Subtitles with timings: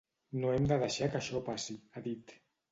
[0.45, 2.39] No hem de deixar que això passi, ha dit.